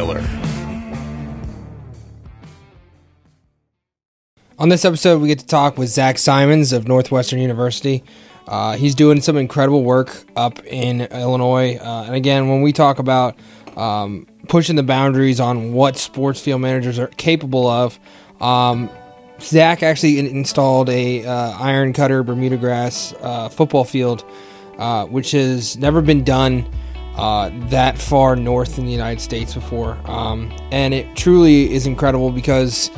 [0.00, 0.24] Miller.
[4.58, 8.02] On this episode, we get to talk with Zach Simons of Northwestern University.
[8.48, 11.76] Uh, he's doing some incredible work up in Illinois.
[11.76, 13.38] Uh, and again, when we talk about
[13.76, 18.00] um, pushing the boundaries on what sports field managers are capable of,
[18.40, 18.88] um,
[19.40, 24.24] Zach actually in- installed a uh, iron cutter Bermuda grass uh, football field,
[24.78, 26.64] uh, which has never been done
[27.16, 29.98] uh, that far north in the United States before.
[30.04, 32.90] Um, and it truly is incredible because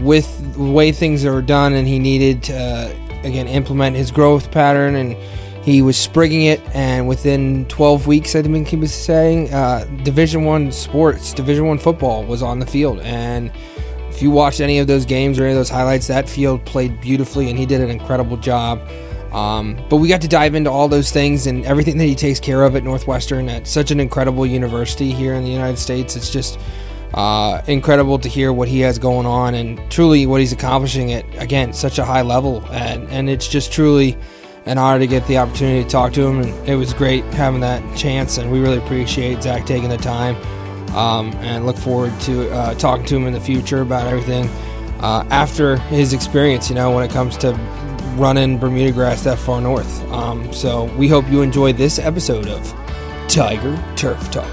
[0.00, 4.50] with the way things are done, and he needed to uh, again implement his growth
[4.50, 5.16] pattern, and
[5.62, 10.44] he was sprigging it, and within 12 weeks, I think he was saying, uh, Division
[10.44, 13.52] One sports, Division One football was on the field, and
[14.08, 17.00] if you watched any of those games or any of those highlights, that field played
[17.00, 18.80] beautifully, and he did an incredible job.
[19.32, 22.40] Um, but we got to dive into all those things and everything that he takes
[22.40, 26.16] care of at Northwestern at such an incredible university here in the United States.
[26.16, 26.58] It's just
[27.14, 31.24] uh, incredible to hear what he has going on and truly what he's accomplishing at
[31.40, 32.64] again such a high level.
[32.70, 34.16] And and it's just truly
[34.66, 36.40] an honor to get the opportunity to talk to him.
[36.40, 38.38] And it was great having that chance.
[38.38, 40.36] And we really appreciate Zach taking the time.
[40.94, 44.48] Um, and look forward to uh, talking to him in the future about everything
[45.00, 46.68] uh, after his experience.
[46.68, 47.52] You know, when it comes to
[48.18, 50.02] running Bermuda grass that far north.
[50.10, 52.74] Um, so we hope you enjoy this episode of
[53.28, 54.50] Tiger Turf Talk.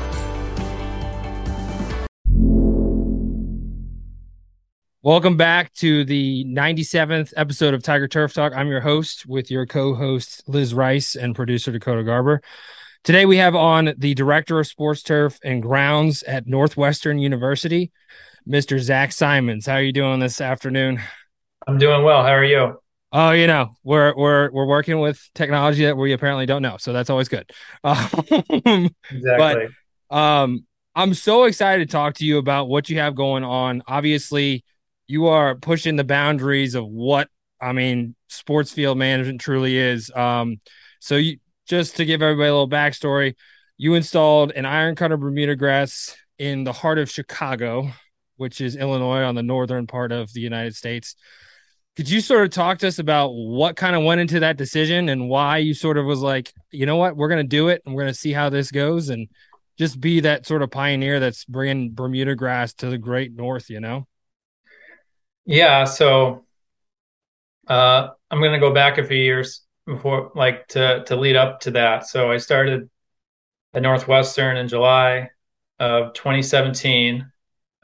[5.08, 8.52] Welcome back to the 97th episode of Tiger Turf Talk.
[8.54, 12.42] I'm your host with your co host Liz Rice and producer Dakota Garber.
[13.06, 17.94] Today we have on the director of sports turf and grounds at Northwestern University,
[18.46, 18.80] Mr.
[18.80, 19.66] Zach Simons.
[19.66, 21.00] How are you doing this afternoon?
[21.66, 22.22] I'm doing well.
[22.24, 22.78] How are you?
[23.14, 26.92] Oh, you know, we're we're we're working with technology that we apparently don't know, so
[26.92, 27.50] that's always good.
[27.84, 29.68] Um, exactly.
[30.10, 33.82] But um, I'm so excited to talk to you about what you have going on.
[33.88, 34.66] Obviously,
[35.08, 37.30] you are pushing the boundaries of what
[37.62, 40.12] I mean sports field management truly is.
[40.14, 40.60] Um,
[41.00, 41.38] so you
[41.68, 43.36] just to give everybody a little backstory,
[43.78, 47.90] you installed an iron cutter Bermuda grass in the heart of Chicago,
[48.36, 51.16] which is Illinois on the northern part of the United States.
[51.98, 55.10] Could you sort of talk to us about what kind of went into that decision
[55.10, 57.82] and why you sort of was like, you know what, we're going to do it
[57.84, 59.28] and we're going to see how this goes and
[59.80, 63.80] just be that sort of pioneer that's bringing Bermuda grass to the great north, you
[63.80, 64.06] know?
[65.46, 65.86] Yeah.
[65.86, 66.46] So
[67.68, 71.62] uh, I'm going to go back a few years before, like to to lead up
[71.62, 72.06] to that.
[72.06, 72.92] So I started
[73.74, 75.32] at Northwestern in July
[75.80, 77.32] of 2017,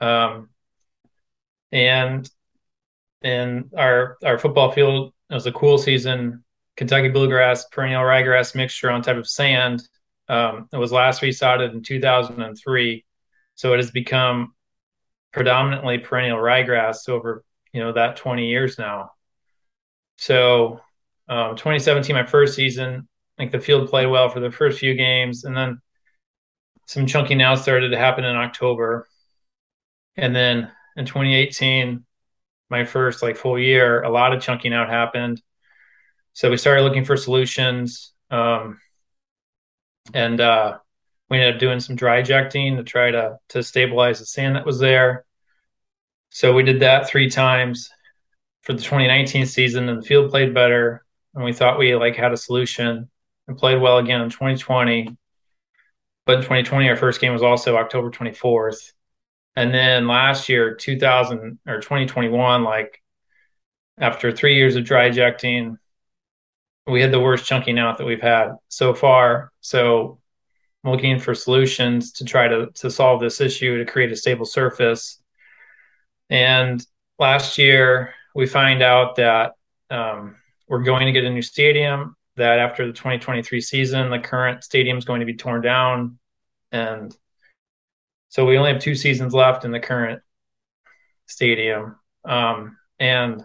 [0.01, 0.49] um,
[1.71, 2.29] and
[3.23, 6.43] in our our football field it was a cool season.
[6.77, 9.81] Kentucky bluegrass, perennial ryegrass mixture on type of sand.
[10.27, 13.05] Um, it was last resodded in 2003,
[13.55, 14.53] so it has become
[15.31, 19.11] predominantly perennial ryegrass over you know that 20 years now.
[20.17, 20.81] So
[21.27, 23.07] um, 2017, my first season,
[23.37, 25.81] I think the field played well for the first few games, and then
[26.85, 29.07] some chunking now started to happen in October,
[30.15, 32.05] and then in 2018,
[32.73, 35.41] my first like full year, a lot of chunking out happened.
[36.33, 38.79] So we started looking for solutions, um,
[40.13, 40.79] and uh,
[41.29, 44.79] we ended up doing some DryJecting to try to to stabilize the sand that was
[44.79, 45.25] there.
[46.31, 47.91] So we did that three times
[48.63, 51.05] for the 2019 season, and the field played better.
[51.35, 53.07] And we thought we like had a solution
[53.47, 55.15] and played well again in 2020.
[56.25, 58.93] But in 2020, our first game was also October 24th.
[59.55, 63.01] And then last year, 2000 or 2021, like
[63.99, 65.77] after three years of DryJecting,
[66.87, 69.51] we had the worst chunking out that we've had so far.
[69.61, 70.19] So
[70.83, 74.45] I'm looking for solutions to try to to solve this issue to create a stable
[74.45, 75.23] surface
[76.29, 76.85] and
[77.19, 79.53] last year, we find out that
[79.89, 80.35] um,
[80.67, 82.15] we're going to get a new stadium.
[82.35, 86.17] That after the 2023 season, the current stadium is going to be torn down,
[86.71, 87.15] and
[88.33, 90.19] so we only have two seasons left in the current
[91.27, 91.97] stadium.
[92.25, 93.43] Um, and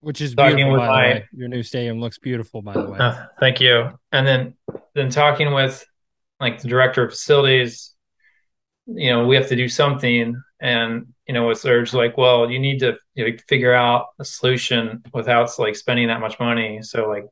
[0.00, 1.28] which is beautiful, by my, the way.
[1.32, 2.98] Your new stadium looks beautiful, by the way.
[2.98, 3.96] Uh, thank you.
[4.10, 4.54] And then,
[4.96, 5.86] then talking with
[6.40, 7.94] like the director of facilities,
[8.86, 10.42] you know, we have to do something.
[10.58, 14.24] And you know, it's urged like, well, you need to you know, figure out a
[14.24, 16.82] solution without like spending that much money.
[16.82, 17.26] So like,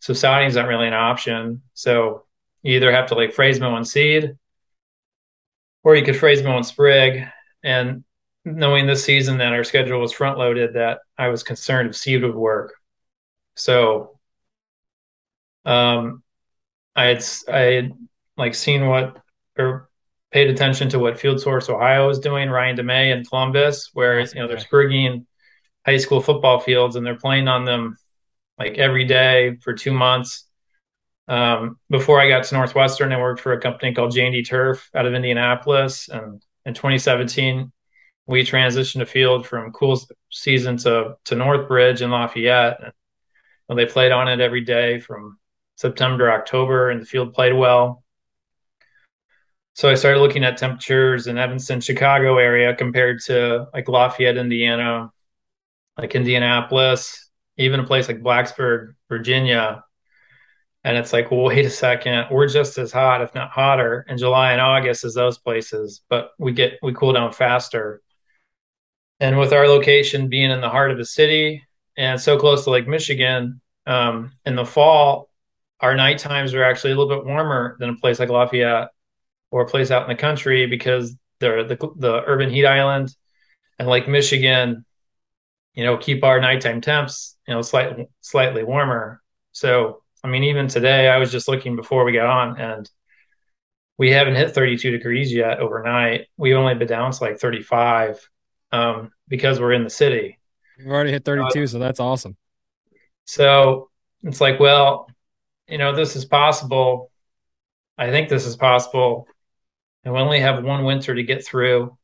[0.00, 1.60] so sodding is not really an option.
[1.74, 2.24] So
[2.62, 4.38] you either have to like fraise mow and seed,
[5.84, 7.24] or you could fraise mow and sprig.
[7.62, 8.04] And
[8.44, 12.22] knowing this season that our schedule was front loaded, that I was concerned if seed
[12.22, 12.74] would work.
[13.54, 14.18] So,
[15.64, 16.22] um,
[16.96, 17.92] I had I had
[18.36, 19.16] like seen what
[19.58, 19.88] or
[20.32, 24.34] paid attention to what Field Source Ohio is doing, Ryan DeMay in Columbus, where you
[24.34, 25.26] know they're sprigging
[25.86, 27.96] high school football fields and they're playing on them
[28.58, 30.46] like every day for two months.
[31.26, 35.06] Um, before I got to Northwestern, I worked for a company called J&D Turf out
[35.06, 37.72] of Indianapolis, and in 2017,
[38.26, 40.00] we transitioned a field from cool
[40.30, 42.78] season to to Northbridge in Lafayette.
[42.82, 42.92] And,
[43.68, 45.38] well, they played on it every day from
[45.76, 48.04] September to October, and the field played well.
[49.74, 55.10] So I started looking at temperatures in Evanston, Chicago area compared to like Lafayette, Indiana,
[55.98, 59.83] like Indianapolis, even a place like Blacksburg, Virginia.
[60.84, 64.18] And it's like, well, wait a second, we're just as hot, if not hotter, in
[64.18, 68.02] July and August as those places, but we get we cool down faster.
[69.20, 71.62] And with our location being in the heart of the city
[71.96, 75.30] and so close to Lake Michigan, um, in the fall,
[75.80, 78.88] our night times are actually a little bit warmer than a place like Lafayette
[79.50, 83.14] or a place out in the country because the the, the urban heat island
[83.78, 84.84] and Lake Michigan,
[85.74, 89.20] you know, keep our nighttime temps, you know, slightly slightly warmer.
[89.52, 92.90] So, I mean, even today, I was just looking before we got on, and
[93.98, 96.28] we haven't hit 32 degrees yet overnight.
[96.38, 98.26] We've only been down to like 35
[98.72, 100.38] um, because we're in the city.
[100.78, 102.38] We've already hit 32, uh, so that's awesome.
[103.26, 103.90] So
[104.22, 105.10] it's like, well,
[105.68, 107.10] you know, this is possible.
[107.98, 109.28] I think this is possible.
[110.04, 111.96] And we only have one winter to get through,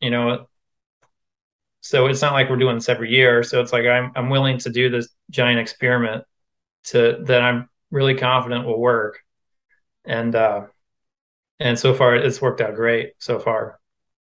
[0.00, 0.46] you know.
[1.82, 3.42] So it's not like we're doing this every year.
[3.42, 6.24] So it's like I'm I'm willing to do this giant experiment
[6.86, 9.20] to that I'm really confident will work.
[10.04, 10.66] And uh
[11.58, 13.78] and so far it's worked out great so far.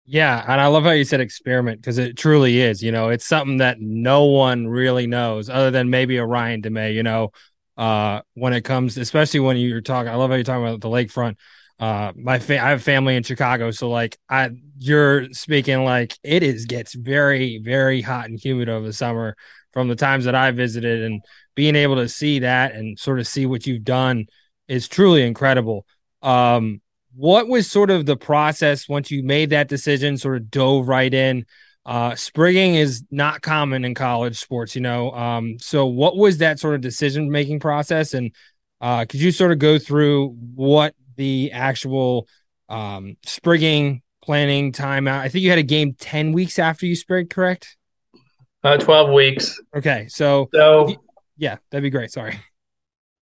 [0.06, 2.82] Yeah, and I love how you said experiment because it truly is.
[2.82, 6.94] You know, it's something that no one really knows other than maybe a Ryan DeMay.
[6.94, 7.32] You know,
[7.78, 10.12] uh, when it comes, especially when you're talking.
[10.12, 11.36] I love how you're talking about the lakefront.
[11.80, 16.44] Uh, my fa- I have family in Chicago, so like I, you're speaking like it
[16.44, 19.36] is gets very very hot and humid over the summer
[19.74, 21.22] from the times that I visited, and
[21.56, 24.26] being able to see that and sort of see what you've done
[24.68, 25.86] is truly incredible.
[26.22, 26.82] Um,
[27.16, 31.14] what was sort of the process once you made that decision, sort of dove right
[31.14, 31.46] in?
[31.86, 35.12] Uh, sprigging is not common in college sports, you know.
[35.12, 38.14] Um, so what was that sort of decision making process?
[38.14, 38.34] And
[38.80, 42.28] uh, could you sort of go through what the actual
[42.70, 45.20] um, sprigging planning timeout?
[45.20, 47.78] I think you had a game 10 weeks after you sprig, correct?
[48.64, 49.60] Uh, 12 weeks.
[49.76, 50.08] Okay.
[50.08, 50.96] So, so
[51.38, 52.12] yeah, that'd be great.
[52.12, 52.40] Sorry.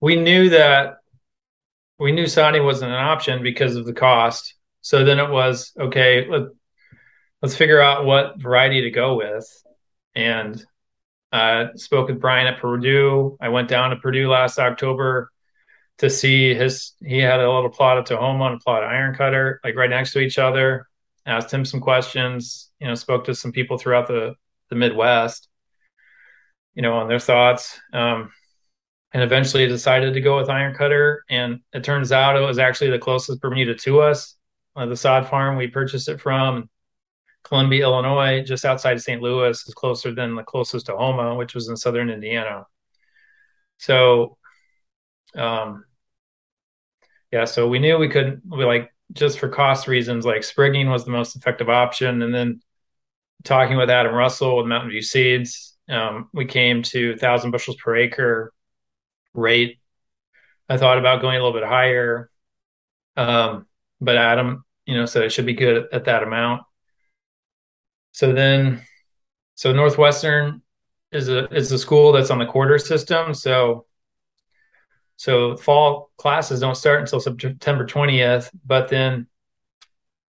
[0.02, 0.98] We knew that
[2.00, 4.56] we knew Saudi wasn't an option because of the cost.
[4.82, 6.28] So then it was okay.
[6.28, 6.44] Let,
[7.42, 9.46] let's figure out what variety to go with.
[10.16, 10.64] And
[11.32, 13.38] uh, spoke with Brian at Purdue.
[13.40, 15.32] I went down to Purdue last October
[16.00, 16.94] to see his.
[17.06, 19.90] He had a little plot of Tahoma and a plot of iron cutter, like right
[19.90, 20.88] next to each other.
[21.26, 22.72] Asked him some questions.
[22.80, 24.36] You know, spoke to some people throughout the
[24.70, 25.48] the Midwest.
[26.74, 27.80] You know, on their thoughts.
[27.94, 28.32] Um,
[29.12, 31.24] and eventually decided to go with Iron Cutter.
[31.30, 34.36] And it turns out it was actually the closest Bermuda to us.
[34.76, 36.70] Uh, the sod farm we purchased it from,
[37.44, 39.22] Columbia, Illinois, just outside of St.
[39.22, 42.66] Louis, is closer than the closest Tahoma, which was in southern Indiana.
[43.78, 44.38] So,
[45.36, 45.86] um,
[47.32, 51.04] yeah, so we knew we couldn't, we like, just for cost reasons, like sprigging was
[51.04, 52.22] the most effective option.
[52.22, 52.62] And then
[53.44, 57.96] talking with Adam Russell with Mountain View Seeds, um, we came to 1,000 bushels per
[57.96, 58.54] acre
[59.34, 59.80] rate.
[60.68, 62.30] I thought about going a little bit higher,
[63.18, 63.66] um,
[64.00, 66.62] but Adam, you know, said it should be good at, at that amount.
[68.12, 68.82] So then,
[69.56, 70.62] so Northwestern
[71.12, 73.34] is a is a school that's on the quarter system.
[73.34, 73.86] So,
[75.18, 79.28] so fall classes don't start until September twentieth, but then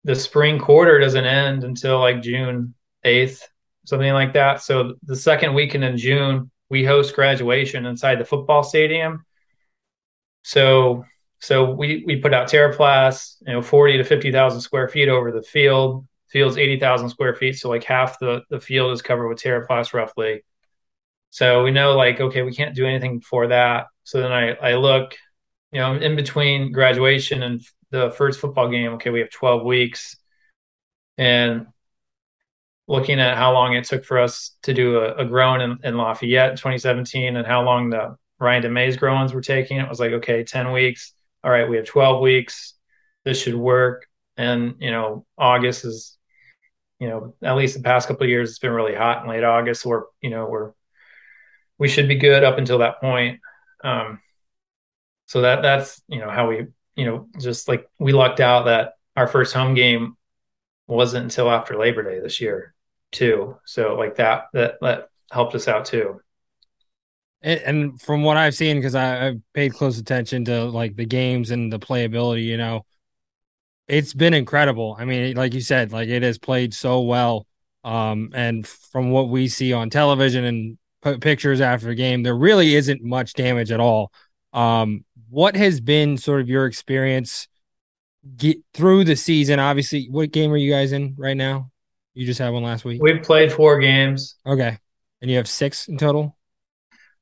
[0.04, 3.48] the spring quarter doesn't end until like June eighth,
[3.86, 4.62] something like that.
[4.62, 9.26] So the second weekend in June, we host graduation inside the football stadium.
[10.44, 11.06] So
[11.40, 15.32] so we we put out TerraPlas, you know, forty to fifty thousand square feet over
[15.32, 16.08] the field.
[16.30, 19.94] Field's eighty thousand square feet, so like half the the field is covered with TerraPlas
[19.94, 20.44] roughly.
[21.30, 23.88] So we know like okay, we can't do anything before that.
[24.04, 25.16] So then I I look,
[25.72, 28.94] you know, in between graduation and the first football game.
[28.94, 30.18] Okay, we have twelve weeks,
[31.18, 31.68] and
[32.88, 35.98] looking at how long it took for us to do a, a grown in, in,
[35.98, 40.12] Lafayette in 2017 and how long the Ryan DeMay's growings were taking, it was like,
[40.12, 41.14] okay, 10 weeks.
[41.44, 42.76] All right, we have 12 weeks.
[43.24, 44.08] This should work.
[44.38, 46.18] And, you know, August is,
[47.00, 49.44] you know, at least the past couple of years, it's been really hot in late
[49.44, 49.82] August.
[49.82, 50.72] So we're, you know, we're,
[51.78, 53.40] we should be good up until that point.
[53.84, 54.20] Um,
[55.26, 58.94] so that, that's, you know, how we, you know, just like we lucked out that
[59.16, 60.18] our first home game
[60.88, 62.75] wasn't until after Labor Day this year,
[63.16, 63.58] too.
[63.66, 66.20] So like that that that helped us out too.
[67.42, 71.52] And, and from what I've seen, because I've paid close attention to like the games
[71.52, 72.86] and the playability, you know,
[73.88, 74.96] it's been incredible.
[75.00, 77.46] I mean, like you said, like it has played so well.
[77.84, 82.36] Um, and from what we see on television and p- pictures after the game, there
[82.36, 84.12] really isn't much damage at all.
[84.54, 87.48] Um, what has been sort of your experience
[88.38, 89.60] get through the season?
[89.60, 91.70] Obviously, what game are you guys in right now?
[92.16, 93.02] You just had one last week.
[93.02, 94.38] We've played four games.
[94.48, 94.78] Okay,
[95.22, 96.38] and you have six in total.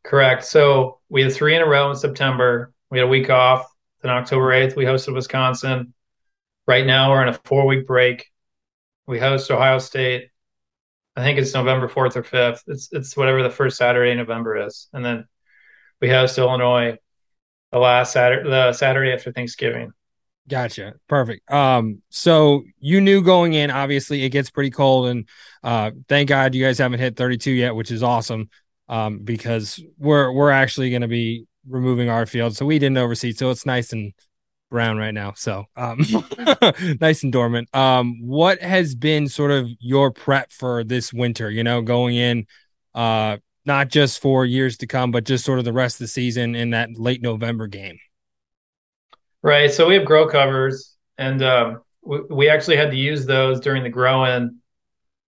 [0.04, 0.46] Correct.
[0.46, 2.72] So we had three in a row in September.
[2.92, 3.68] We had a week off.
[4.02, 5.94] Then October 8th, we hosted Wisconsin.
[6.68, 8.28] Right now, we're in a four week break.
[9.08, 10.30] We host Ohio State.
[11.16, 12.62] I think it's November 4th or 5th.
[12.68, 14.90] It's it's whatever the first Saturday in November is.
[14.94, 15.28] And then
[16.02, 16.98] we host Illinois
[17.72, 19.92] the last Saturday the Saturday after Thanksgiving.
[20.50, 20.96] Gotcha.
[21.08, 21.50] Perfect.
[21.52, 25.28] Um, so you knew going in, obviously it gets pretty cold and
[25.64, 28.50] uh thank God you guys haven't hit 32 yet, which is awesome.
[28.90, 32.58] Um, because we're we're actually gonna be removing our field.
[32.58, 34.14] So we didn't overseed, so it's nice and
[34.70, 35.32] brown right now.
[35.38, 36.00] So um
[37.00, 37.74] nice and dormant.
[37.74, 42.48] Um, what has been sort of your prep for this winter, you know, going in
[42.94, 46.08] uh not just for years to come, but just sort of the rest of the
[46.10, 47.98] season in that late November game?
[49.44, 49.72] Right.
[49.72, 53.84] So we have grow covers, and um, we, we actually had to use those during
[53.84, 54.60] the grow-in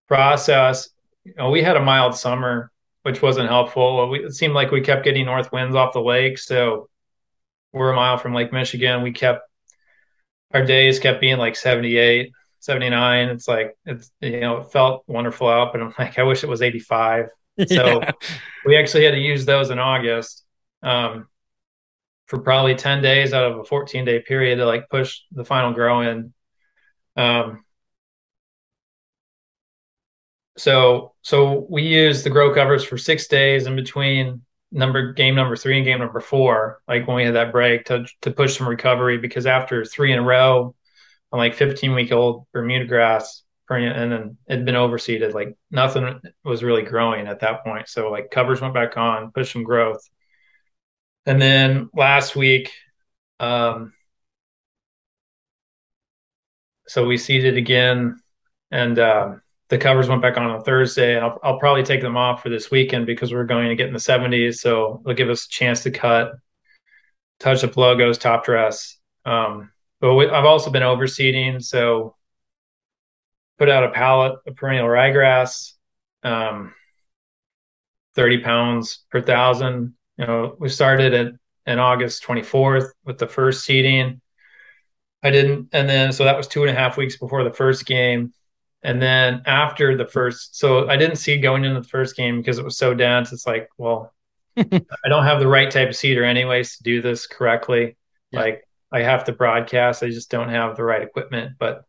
[0.08, 0.88] process.
[1.24, 4.08] You know, we had a mild summer, which wasn't helpful.
[4.08, 6.88] We, it seemed like we kept getting north winds off the lake, so
[7.72, 9.02] we're a mile from Lake Michigan.
[9.02, 9.42] We kept
[10.54, 13.28] our days kept being like 78, 79.
[13.28, 16.48] It's like it's you know it felt wonderful out, but I'm like I wish it
[16.48, 17.26] was 85.
[17.66, 17.66] So
[18.02, 18.10] yeah.
[18.64, 20.44] we actually had to use those in August.
[20.82, 21.28] Um,
[22.26, 25.72] for probably 10 days out of a 14 day period to like push the final
[25.72, 26.32] grow in.
[27.16, 27.64] Um,
[30.58, 34.42] so, so we use the grow covers for six days in between
[34.72, 38.06] number game number three and game number four, like when we had that break to,
[38.22, 40.74] to push some recovery because after three in a row
[41.32, 46.20] on like 15 week old Bermuda grass, and then it had been overseeded, like nothing
[46.44, 47.88] was really growing at that point.
[47.88, 50.00] So like covers went back on, pushed some growth
[51.26, 52.72] and then last week,
[53.40, 53.92] um,
[56.86, 58.20] so we seeded again,
[58.70, 59.34] and uh,
[59.68, 61.16] the covers went back on on Thursday.
[61.16, 63.88] And I'll, I'll probably take them off for this weekend because we're going to get
[63.88, 64.56] in the 70s.
[64.56, 66.32] So it'll give us a chance to cut,
[67.40, 68.96] touch up logos, top dress.
[69.24, 72.14] Um, but we, I've also been overseeding, so
[73.58, 75.72] put out a pallet of perennial ryegrass,
[76.22, 76.74] um,
[78.14, 81.32] 30 pounds per thousand you know, we started at
[81.66, 84.20] in August 24th with the first seeding.
[85.22, 87.86] I didn't, and then so that was two and a half weeks before the first
[87.86, 88.32] game.
[88.82, 92.58] And then after the first, so I didn't see going into the first game because
[92.58, 93.32] it was so dense.
[93.32, 94.14] It's like, well,
[94.56, 97.96] I don't have the right type of seeder anyways to do this correctly.
[98.30, 98.40] Yeah.
[98.40, 101.54] Like I have to broadcast, I just don't have the right equipment.
[101.58, 101.84] But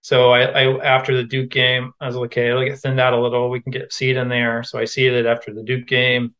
[0.00, 3.12] so I, I after the Duke game, I was like, okay, I'll get thinned out
[3.12, 3.50] a little.
[3.50, 4.64] We can get seed in there.
[4.64, 6.34] So I seeded after the Duke game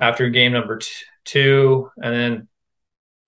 [0.00, 0.88] after game number t-
[1.24, 2.48] two, and then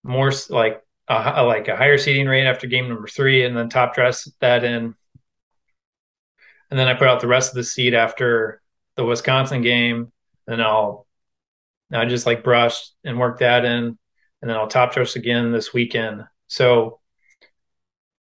[0.02, 3.95] more like a, like a higher seeding rate after game number three, and then top
[3.95, 4.95] dress that in.
[6.71, 8.62] And then I put out the rest of the seed after
[8.97, 10.11] the Wisconsin game,
[10.47, 11.07] and I'll
[11.93, 13.99] I just like brush and work that in,
[14.41, 16.25] and then I'll top dress again this weekend.
[16.47, 17.00] So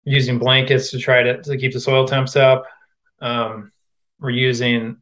[0.05, 2.65] using blankets to try to, to keep the soil temps up.
[3.21, 3.73] Um,
[4.19, 4.97] we're using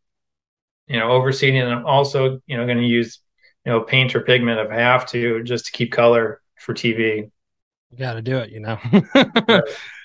[0.91, 1.63] you know, overseeding.
[1.63, 3.21] And I'm also, you know, going to use,
[3.65, 7.31] you know, paint or pigment if I have to, just to keep color for TV.
[7.93, 8.79] You got to do it, you know.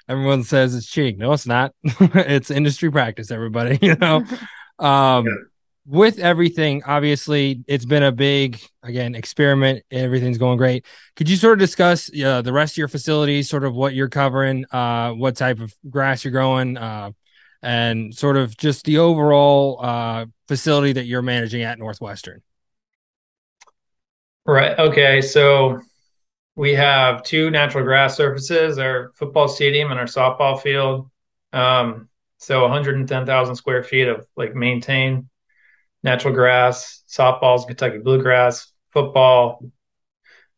[0.08, 1.18] Everyone says it's cheating.
[1.18, 1.74] No, it's not.
[1.84, 4.18] it's industry practice, everybody, you know.
[4.78, 5.34] Um, yeah.
[5.88, 9.84] With everything, obviously, it's been a big, again, experiment.
[9.92, 10.86] Everything's going great.
[11.16, 14.10] Could you sort of discuss uh, the rest of your facilities, sort of what you're
[14.10, 17.12] covering, uh, what type of grass you're growing, uh,
[17.66, 22.42] and sort of just the overall uh, facility that you're managing at Northwestern.
[24.46, 24.78] Right.
[24.78, 25.22] Okay.
[25.22, 25.82] So
[26.56, 31.10] we have two natural grass surfaces: our football stadium and our softball field.
[31.52, 32.08] Um,
[32.38, 35.28] so 110,000 square feet of like maintained
[36.04, 37.04] natural grass.
[37.10, 38.72] Softball's Kentucky bluegrass.
[38.92, 39.66] Football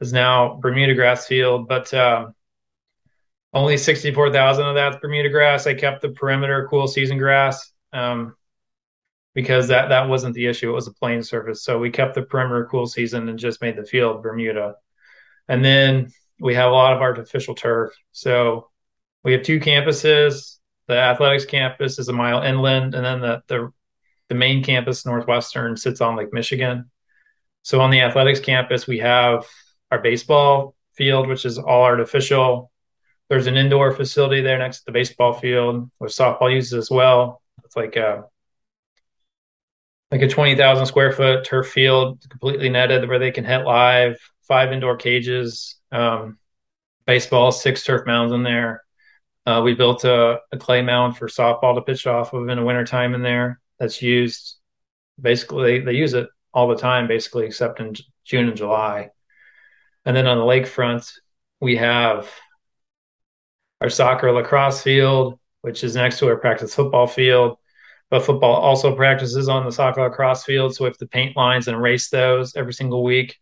[0.02, 2.36] is now Bermuda grass field, but um,
[3.54, 5.68] only 64,000 of that's Bermuda grass.
[5.68, 7.72] I kept the perimeter cool season grass.
[7.94, 8.36] Um,
[9.38, 10.68] because that that wasn't the issue.
[10.68, 11.62] It was a plain surface.
[11.62, 14.74] So we kept the perimeter cool season and just made the field Bermuda.
[15.48, 17.92] And then we have a lot of artificial turf.
[18.14, 18.72] So
[19.24, 20.58] we have two campuses.
[20.88, 23.72] The athletics campus is a mile inland, and then the the,
[24.30, 26.90] the main campus, Northwestern, sits on Lake Michigan.
[27.62, 29.46] So on the athletics campus, we have
[29.92, 32.72] our baseball field, which is all artificial.
[33.30, 37.42] There's an indoor facility there next to the baseball field, which softball uses as well.
[37.64, 38.26] It's like a
[40.12, 44.18] like a 20,000 square foot turf field, completely netted where they can hit live,
[44.48, 46.38] five indoor cages, um,
[47.06, 48.84] baseball, six turf mounds in there.
[49.46, 52.64] Uh, we built a, a, clay mound for softball to pitch off of in the
[52.64, 54.58] wintertime in there that's used
[55.20, 57.94] basically, they use it all the time, basically, except in
[58.26, 59.10] June and July.
[60.06, 61.12] And then on the lakefront,
[61.60, 62.30] we have
[63.82, 67.58] our soccer lacrosse field, which is next to our practice football field
[68.10, 70.74] but football also practices on the soccer lacrosse field.
[70.74, 73.38] So we have to paint lines and erase those every single week,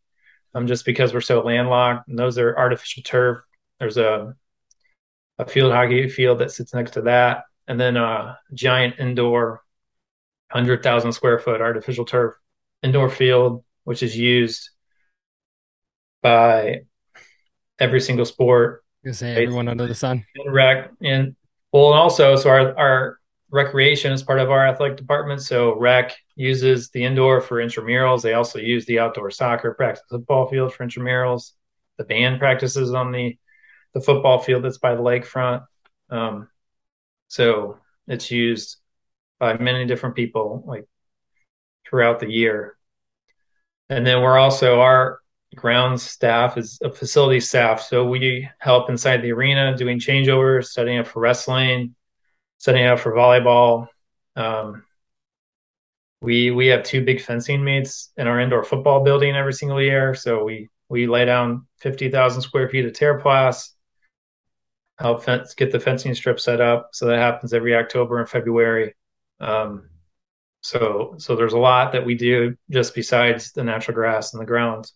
[0.53, 2.07] um, just because we're so landlocked.
[2.07, 3.39] And those are artificial turf.
[3.79, 4.33] There's a
[5.37, 9.61] a field hockey field that sits next to that, and then a giant indoor,
[10.49, 12.35] hundred thousand square foot artificial turf
[12.81, 14.69] indoor field, which is used
[16.23, 16.83] by
[17.79, 18.84] every single sport.
[19.05, 20.25] You say everyone under the sun.
[20.47, 21.35] Rec and
[21.71, 23.19] well, and also so our our
[23.51, 25.43] recreation is part of our athletic department.
[25.43, 28.23] So rec uses the indoor for intramurals.
[28.23, 31.51] They also use the outdoor soccer practice football field for intramurals.
[31.97, 33.37] The band practices on the
[33.93, 35.65] the football field that's by the lakefront.
[36.09, 36.49] Um,
[37.27, 38.77] so it's used
[39.39, 40.85] by many different people like
[41.87, 42.75] throughout the year.
[43.87, 45.19] And then we're also our
[45.55, 47.81] ground staff is a facility staff.
[47.81, 51.95] So we help inside the arena doing changeovers, setting up for wrestling,
[52.57, 53.87] setting up for volleyball.
[54.35, 54.83] Um,
[56.21, 60.15] we we have two big fencing meets in our indoor football building every single year.
[60.15, 63.69] So we we lay down fifty thousand square feet of TerraPlas,
[64.99, 66.89] help fence, get the fencing strip set up.
[66.93, 68.95] So that happens every October and February.
[69.39, 69.89] Um,
[70.61, 74.47] so so there's a lot that we do just besides the natural grass and the
[74.47, 74.93] grounds.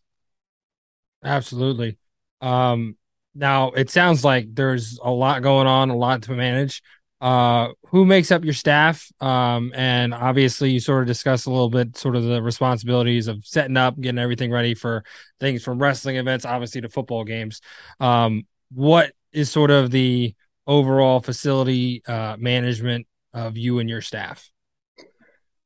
[1.23, 1.97] Absolutely.
[2.41, 2.95] Um,
[3.35, 6.81] now it sounds like there's a lot going on, a lot to manage.
[7.21, 9.05] Uh who makes up your staff?
[9.19, 13.45] Um and obviously you sort of discussed a little bit sort of the responsibilities of
[13.45, 15.03] setting up getting everything ready for
[15.37, 17.59] things from wrestling events obviously to football games.
[17.99, 20.33] Um what is sort of the
[20.65, 24.49] overall facility uh management of you and your staff?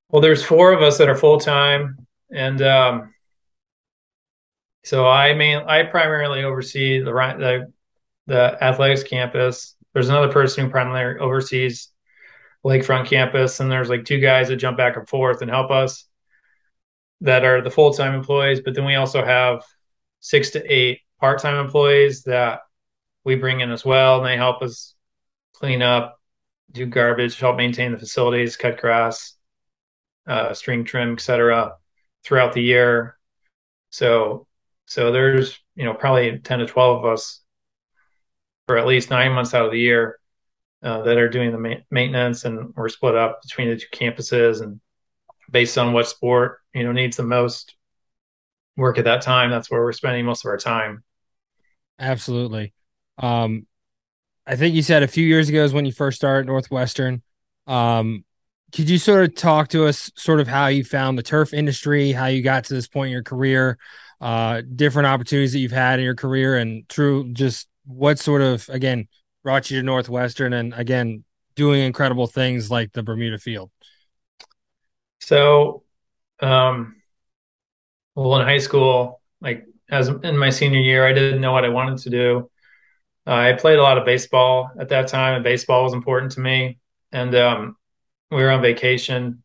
[0.09, 1.97] Well there's four of us that are full-time
[2.31, 3.13] and um
[4.83, 7.71] so i mean i primarily oversee the the
[8.25, 9.75] the athletics campus.
[9.93, 11.89] There's another person who primarily oversees
[12.65, 16.05] lakefront campus and there's like two guys that jump back and forth and help us
[17.19, 19.61] that are the full-time employees but then we also have
[20.21, 22.61] six to eight part-time employees that
[23.25, 24.95] we bring in as well and they help us
[25.51, 26.17] clean up
[26.71, 29.35] do garbage help maintain the facilities cut grass
[30.25, 31.73] uh, string trim etc
[32.23, 33.17] throughout the year.
[33.89, 34.47] So
[34.85, 37.41] so there's you know probably 10 to 12 of us
[38.67, 40.19] for at least nine months out of the year
[40.83, 44.61] uh, that are doing the ma- maintenance, and we're split up between the two campuses,
[44.61, 44.79] and
[45.51, 47.75] based on what sport you know needs the most
[48.75, 51.03] work at that time, that's where we're spending most of our time.
[51.99, 52.73] Absolutely.
[53.17, 53.67] Um,
[54.45, 57.21] I think you said a few years ago is when you first started Northwestern.
[57.67, 58.25] Um,
[58.73, 62.11] could you sort of talk to us sort of how you found the turf industry,
[62.11, 63.77] how you got to this point in your career,
[64.23, 68.67] uh, different opportunities that you've had in your career, and true just what sort of
[68.69, 69.09] again
[69.43, 73.69] brought you to Northwestern and again doing incredible things like the Bermuda Field?
[75.19, 75.83] So,
[76.39, 76.95] um,
[78.15, 81.69] well, in high school, like as in my senior year, I didn't know what I
[81.69, 82.49] wanted to do.
[83.27, 86.39] Uh, I played a lot of baseball at that time, and baseball was important to
[86.39, 86.79] me.
[87.11, 87.75] And um,
[88.31, 89.43] we were on vacation,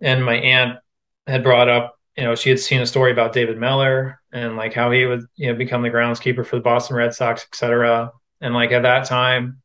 [0.00, 0.78] and my aunt
[1.26, 4.72] had brought up you know, she had seen a story about David Mellor and like
[4.74, 8.12] how he would, you know, become the groundskeeper for the Boston Red Sox, et cetera.
[8.40, 9.60] And like at that time,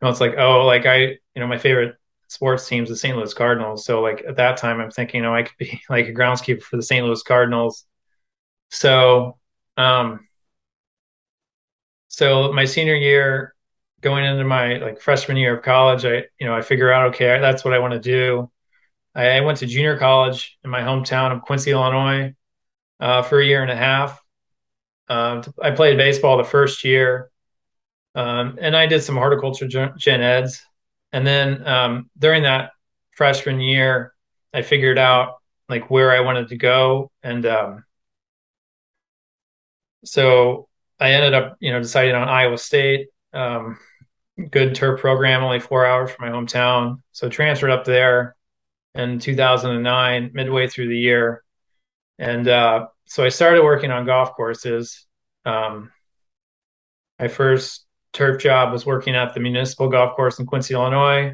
[0.00, 1.96] you know, it's like, oh, like I, you know, my favorite
[2.28, 3.16] sports teams, the St.
[3.16, 3.84] Louis Cardinals.
[3.84, 6.62] So like at that time, I'm thinking, you know, I could be like a groundskeeper
[6.62, 7.04] for the St.
[7.04, 7.84] Louis Cardinals.
[8.70, 9.38] So,
[9.76, 10.28] um,
[12.08, 13.54] so my senior year,
[14.00, 17.38] going into my like freshman year of college, I, you know, I figure out, okay,
[17.40, 18.50] that's what I want to do.
[19.14, 22.34] I, went to junior college in my hometown of Quincy, Illinois,
[23.00, 24.20] uh, for a year and a half.
[25.08, 27.30] Uh, I played baseball the first year,
[28.14, 30.62] um, and I did some horticulture gen eds.
[31.12, 32.72] And then um, during that
[33.12, 34.12] freshman year,
[34.52, 35.36] I figured out
[35.68, 37.84] like where I wanted to go, and um,
[40.04, 40.68] so
[41.00, 43.08] I ended up, you know, deciding on Iowa State.
[43.32, 43.78] Um,
[44.50, 47.02] good turf program, only four hours from my hometown.
[47.12, 48.36] So transferred up there
[48.94, 51.42] in 2009, midway through the year.
[52.18, 55.06] And uh, so I started working on golf courses.
[55.44, 55.90] Um,
[57.18, 61.32] my first turf job was working at the municipal golf course in Quincy, Illinois.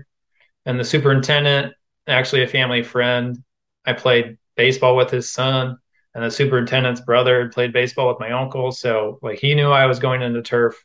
[0.67, 1.75] And the superintendent,
[2.07, 3.43] actually a family friend,
[3.87, 5.77] I played baseball with his son,
[6.15, 8.73] and the superintendent's brother played baseball with my uncle.
[8.73, 10.83] So like he knew I was going into turf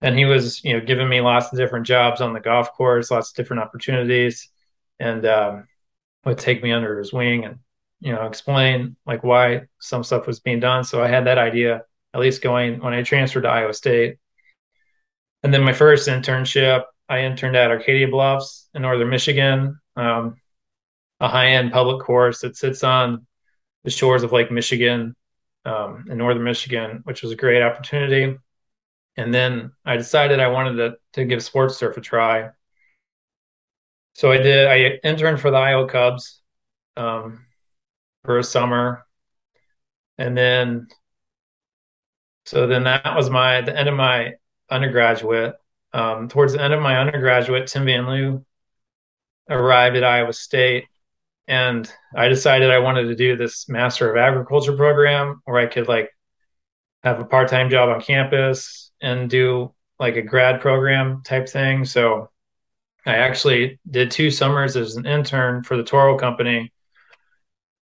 [0.00, 3.10] and he was you know giving me lots of different jobs on the golf course
[3.10, 4.48] lots of different opportunities
[5.00, 5.66] and um,
[6.24, 7.58] would take me under his wing and
[8.00, 10.84] you know explain like why some stuff was being done.
[10.84, 11.82] So i had that idea
[12.14, 14.18] at least going when i transferred to iowa state.
[15.42, 20.36] And then my first internship i interned at arcadia bluffs in northern michigan um,
[21.20, 23.26] a high-end public course that sits on
[23.84, 25.14] the shores of lake michigan
[25.64, 28.36] um, in northern michigan which was a great opportunity.
[29.18, 32.50] And then I decided I wanted to, to give sports surf a try.
[34.18, 34.66] So I did.
[34.66, 36.40] I interned for the Iowa Cubs
[36.96, 37.46] um,
[38.24, 39.06] for a summer,
[40.18, 40.88] and then
[42.44, 44.32] so then that was my the end of my
[44.68, 45.54] undergraduate.
[45.92, 48.44] Um, towards the end of my undergraduate, Tim Van Loo
[49.48, 50.86] arrived at Iowa State,
[51.46, 55.86] and I decided I wanted to do this Master of Agriculture program where I could
[55.86, 56.10] like
[57.04, 61.84] have a part time job on campus and do like a grad program type thing.
[61.84, 62.30] So
[63.06, 66.72] I actually did two summers as an intern for the Toro company,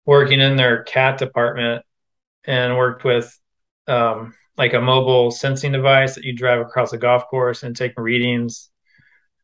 [0.05, 1.85] working in their cat department
[2.45, 3.39] and worked with
[3.87, 7.99] um, like a mobile sensing device that you drive across a golf course and take
[7.99, 8.71] readings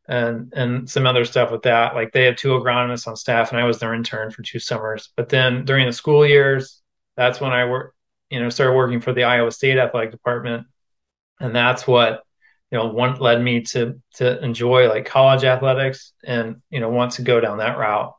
[0.09, 1.94] and and some other stuff with that.
[1.94, 5.11] Like they have two agronomists on staff, and I was their intern for two summers.
[5.16, 6.83] But then during the school years,
[7.16, 7.94] that's when I worked,
[8.31, 10.66] you know, started working for the Iowa State athletic department
[11.40, 12.22] and that's what
[12.70, 17.12] you know one led me to to enjoy like college athletics and you know want
[17.12, 18.14] to go down that route.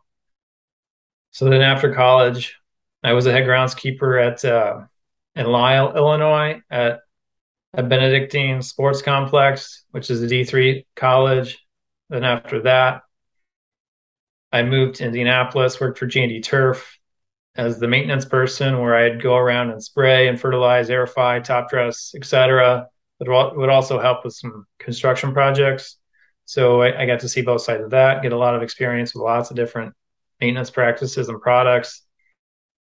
[1.32, 2.58] So then after college
[3.04, 4.82] i was a head groundskeeper at uh,
[5.36, 7.02] in lisle illinois at
[7.74, 11.60] a benedictine sports complex which is a d3 college.
[12.10, 13.04] Then after that
[14.52, 16.98] i moved to indianapolis worked for J&D turf
[17.56, 22.14] as the maintenance person where i'd go around and spray and fertilize aerify top dress
[22.16, 22.88] etc
[23.20, 25.98] it would also help with some construction projects.
[26.46, 29.14] So I, I, got to see both sides of that, get a lot of experience
[29.14, 29.94] with lots of different
[30.40, 32.04] maintenance practices and products.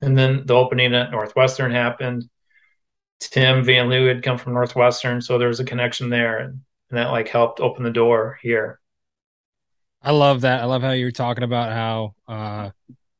[0.01, 2.25] And then the opening at Northwestern happened.
[3.21, 6.99] Tim Van Loo had come from Northwestern, so there was a connection there, and, and
[6.99, 8.79] that like helped open the door here.
[10.01, 10.63] I love that.
[10.63, 12.71] I love how you were talking about how uh,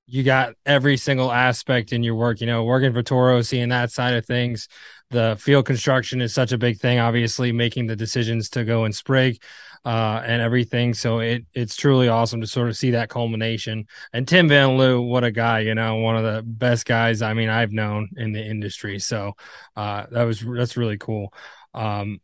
[0.07, 2.41] you got every single aspect in your work.
[2.41, 4.69] You know, working for Toro, seeing that side of things,
[5.11, 8.95] the field construction is such a big thing obviously making the decisions to go and
[8.95, 9.43] sprig
[9.85, 10.93] uh, and everything.
[10.95, 13.87] So it it's truly awesome to sort of see that culmination.
[14.13, 17.33] And tim van loo what a guy you know one of the best guys i
[17.33, 18.99] mean i've known in the industry.
[18.99, 19.35] So
[19.77, 21.33] uh, that was that's really cool.
[21.75, 22.21] Um,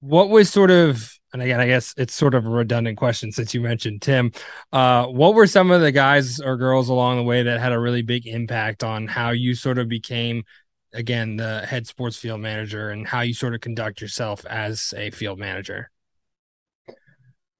[0.00, 3.52] what was sort of and again i guess it's sort of a redundant question since
[3.52, 4.32] you mentioned tim
[4.72, 7.78] uh, what were some of the guys or girls along the way that had a
[7.78, 10.42] really big impact on how you sort of became
[10.92, 15.10] again the head sports field manager and how you sort of conduct yourself as a
[15.10, 15.90] field manager?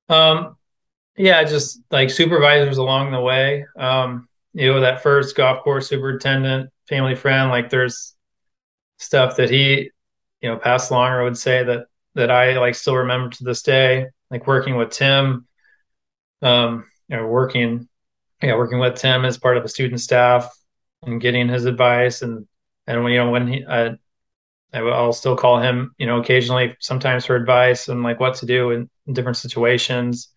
[0.09, 0.57] Um
[1.17, 3.67] yeah just like supervisors along the way.
[3.79, 8.17] Um you know that first golf course superintendent family friend like there's
[8.99, 9.91] stuff that he
[10.41, 13.63] you know passed along or would say that that i like still remember to this
[13.63, 15.47] day like working with tim
[16.43, 17.89] um you know working
[18.43, 20.51] yeah working with tim as part of the student staff
[21.03, 22.47] and getting his advice and
[22.87, 23.91] and when you know when he uh,
[24.73, 28.71] I'll still call him, you know, occasionally, sometimes for advice and like what to do
[28.71, 30.29] in, in different situations.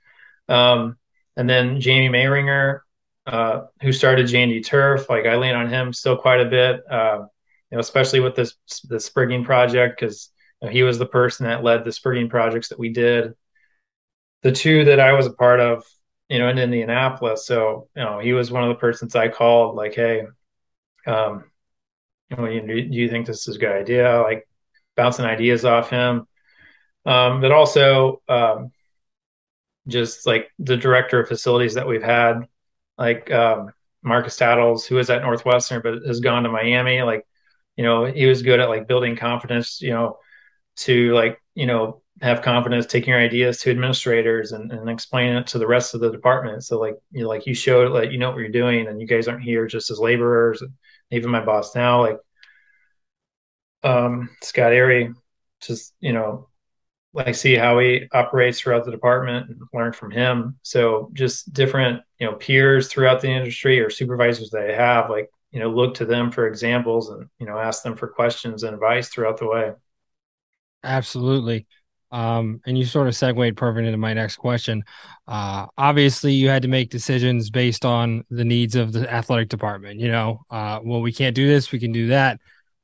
[0.49, 0.97] Um,
[1.38, 2.79] and then Jamie Mayringer,
[3.27, 7.19] uh, who started J&D Turf, like I lean on him still quite a bit, uh,
[7.71, 8.56] you know, especially with this
[8.89, 10.29] the sprigging project because
[10.62, 13.34] you know, he was the person that led the sprigging projects that we did.
[14.41, 15.86] The two that I was a part of,
[16.27, 17.45] you know, in Indianapolis.
[17.45, 20.23] So, you know, he was one of the persons I called, like, hey,
[21.08, 21.45] um,
[22.29, 24.21] you know, do you think this is a good idea?
[24.21, 24.47] Like
[24.95, 26.27] bouncing ideas off him.
[27.05, 28.71] Um, but also um,
[29.88, 32.47] just like the director of facilities that we've had,
[32.97, 33.71] like um,
[34.03, 37.01] Marcus Tattles, who is at Northwestern but has gone to Miami.
[37.01, 37.25] Like,
[37.75, 40.17] you know, he was good at like building confidence, you know,
[40.77, 45.47] to like, you know, have confidence taking your ideas to administrators and, and explaining it
[45.47, 46.63] to the rest of the department.
[46.63, 49.07] So like you know, like you showed like you know what you're doing and you
[49.07, 50.62] guys aren't here just as laborers.
[50.62, 50.71] And
[51.13, 52.17] even my boss now, like
[53.84, 55.13] um, Scott Airy,
[55.62, 56.47] just you know,
[57.13, 60.60] like see how he operates throughout the department and learn from him.
[60.63, 65.30] So just different, you know, peers throughout the industry or supervisors that I have, like,
[65.52, 68.73] you know, look to them for examples and, you know, ask them for questions and
[68.76, 69.73] advice throughout the way.
[70.84, 71.67] Absolutely.
[72.13, 74.84] Um, and you sort of segued perfect into my next question.
[75.28, 79.99] Uh, obviously, you had to make decisions based on the needs of the athletic department.
[79.99, 82.39] You know, uh, well, we can't do this, we can do that.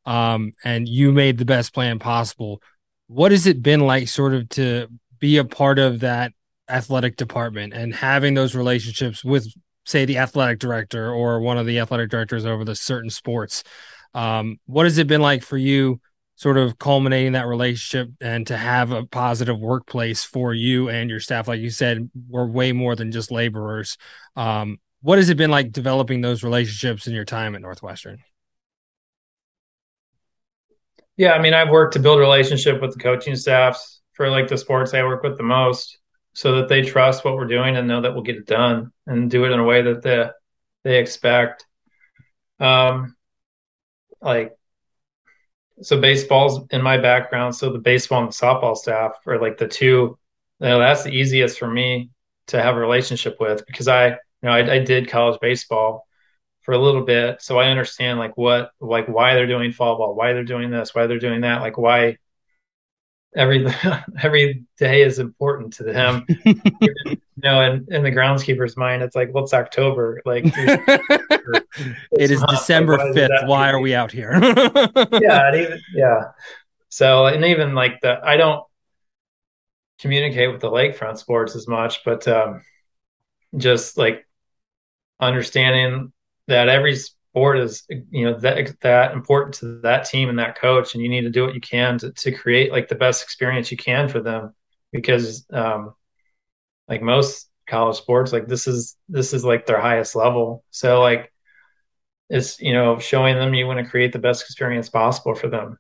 [0.06, 2.62] Um, and you made the best plan possible
[3.10, 4.88] what has it been like sort of to
[5.18, 6.32] be a part of that
[6.70, 9.52] athletic department and having those relationships with
[9.84, 13.64] say the athletic director or one of the athletic directors over the certain sports
[14.14, 16.00] um, what has it been like for you
[16.40, 21.20] sort of culminating that relationship and to have a positive workplace for you and your
[21.20, 23.98] staff like you said we're way more than just laborers
[24.36, 28.20] um, what has it been like developing those relationships in your time at northwestern
[31.20, 34.58] yeah, I mean, I've worked to build relationship with the coaching staffs for like the
[34.58, 36.00] sports I work with the most,
[36.32, 39.30] so that they trust what we're doing and know that we'll get it done and
[39.30, 40.30] do it in a way that they
[40.86, 41.66] they expect.
[42.62, 43.18] Um,
[44.22, 44.54] like,
[45.82, 49.68] so baseball's in my background, so the baseball and the softball staff are like the
[49.68, 50.18] two.
[50.60, 52.12] You know, that's the easiest for me
[52.48, 56.06] to have a relationship with because I, you know, I, I did college baseball
[56.62, 60.14] for a little bit so i understand like what like why they're doing fall ball
[60.16, 62.16] why they're doing this why they're doing that like why
[63.36, 63.66] every
[64.24, 66.26] every day is important to them.
[67.42, 70.22] You know and in the groundskeeper's mind it's like well it's october.
[70.26, 74.34] Like it is december like, 5th why are we out here?
[74.34, 76.24] Yeah even, yeah.
[76.90, 78.62] So and even like the i don't
[80.02, 82.62] communicate with the lakefront sports as much but um
[83.56, 84.28] just like
[85.22, 86.12] understanding
[86.48, 86.98] that every
[87.32, 91.10] sport is you know that that important to that team and that coach and you
[91.10, 94.10] need to do what you can to, to create like the best experience you can
[94.10, 94.54] for them.
[94.92, 95.94] Because um
[96.88, 100.64] like most college sports like this is this is like their highest level.
[100.72, 101.32] So like
[102.30, 105.78] it's you know showing them you want to create the best experience possible for them.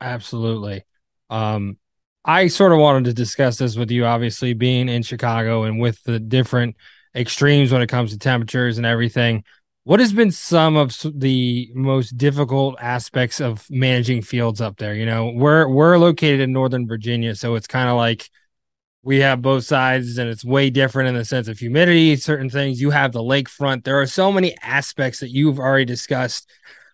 [0.00, 0.84] Absolutely.
[1.30, 1.78] Um
[2.26, 6.02] i sort of wanted to discuss this with you obviously being in chicago and with
[6.04, 6.74] the different
[7.14, 9.44] extremes when it comes to temperatures and everything.
[9.84, 14.94] What has been some of the most difficult aspects of managing fields up there?
[14.94, 18.30] You know, we're we're located in Northern Virginia, so it's kind of like
[19.02, 22.16] we have both sides, and it's way different in the sense of humidity.
[22.16, 23.84] Certain things you have the lakefront.
[23.84, 26.48] There are so many aspects that you've already discussed.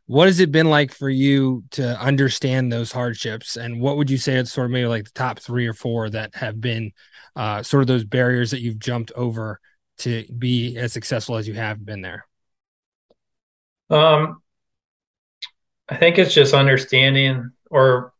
[0.06, 4.18] What has it been like for you to understand those hardships, and what would you
[4.18, 6.90] say is sort of maybe like the top three or four that have been
[7.36, 9.60] uh, sort of those barriers that you've jumped over
[9.98, 12.26] to be as successful as you have been there?
[13.90, 14.42] Um,
[15.88, 18.12] I think it's just understanding, or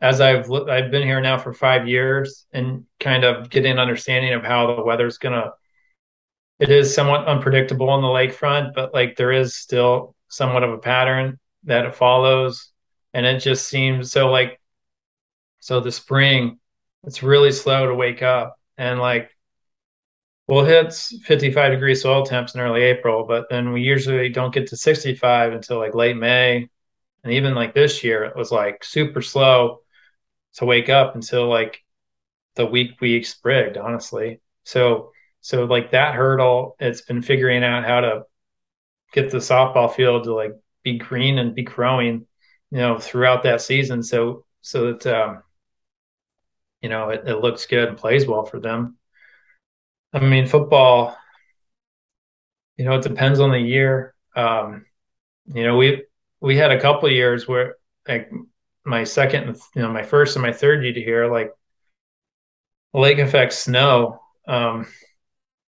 [0.00, 4.44] as I've I've been here now for five years, and kind of getting understanding of
[4.44, 5.52] how the weather's gonna.
[6.60, 10.78] It is somewhat unpredictable on the lakefront, but like there is still somewhat of a
[10.78, 12.70] pattern that it follows,
[13.14, 14.60] and it just seems so like.
[15.60, 16.58] So the spring,
[17.04, 19.30] it's really slow to wake up, and like
[20.48, 24.68] We'll hit 55 degree soil temps in early April, but then we usually don't get
[24.68, 26.68] to 65 until like late May.
[27.22, 29.80] And even like this year, it was like super slow
[30.54, 31.84] to wake up until like
[32.56, 34.40] the week we sprigged, honestly.
[34.64, 38.22] So, so like that hurdle, it's been figuring out how to
[39.12, 42.26] get the softball field to like be green and be growing,
[42.70, 44.02] you know, throughout that season.
[44.02, 45.42] So, so that, um,
[46.82, 48.97] you know, it, it looks good and plays well for them.
[50.12, 51.16] I mean, football,
[52.76, 54.14] you know, it depends on the year.
[54.34, 54.86] Um,
[55.46, 56.04] you know, we
[56.40, 58.30] we had a couple years where like
[58.84, 61.52] my second, you know, my first and my third year here, like
[62.94, 64.20] lake effect snow.
[64.46, 64.86] Um,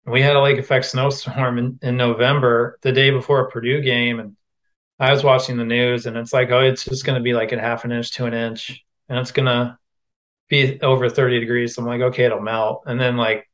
[0.05, 4.19] we had a lake effect snowstorm in, in November, the day before a Purdue game,
[4.19, 4.37] and
[4.99, 7.51] I was watching the news, and it's like, oh, it's just going to be like
[7.51, 9.77] a half an inch to an inch, and it's going to
[10.49, 11.75] be over 30 degrees.
[11.75, 13.47] So I'm like, okay, it'll melt, and then like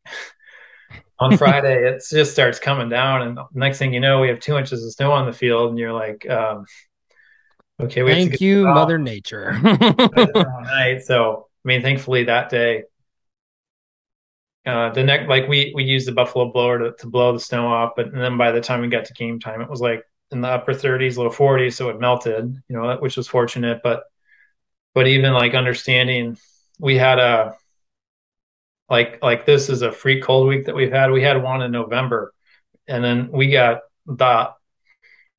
[1.19, 4.57] on Friday, it just starts coming down, and next thing you know, we have two
[4.57, 6.65] inches of snow on the field, and you're like, um,
[7.79, 9.59] okay, we thank you, Mother Nature.
[9.63, 11.01] night.
[11.05, 12.83] So, I mean, thankfully that day,
[14.65, 17.67] uh, the next, like we we used the buffalo blower to, to blow the snow
[17.67, 20.41] off, but then by the time we got to game time, it was like in
[20.41, 23.81] the upper 30s, low 40s, so it melted, you know, which was fortunate.
[23.83, 24.03] But
[24.93, 26.37] but even like understanding,
[26.79, 27.55] we had a
[28.93, 31.09] like like this is a free cold week that we've had.
[31.09, 32.31] We had one in November,
[32.87, 34.51] and then we got the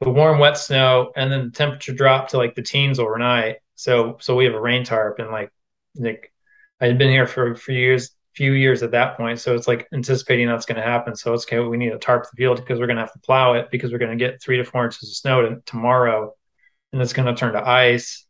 [0.01, 3.59] the warm wet snow, and then the temperature dropped to like the teens overnight.
[3.77, 5.53] So so we have a rain tarp, and like
[5.95, 6.33] Nick,
[6.81, 9.39] I had been here for for years, few years at that point.
[9.39, 11.15] So it's like anticipating that's going to happen.
[11.15, 11.61] So it's okay.
[11.61, 13.93] We need to tarp the field because we're going to have to plow it because
[13.93, 16.35] we're going to get three to four inches of snow to, tomorrow,
[16.93, 18.27] and it's going to turn to ice.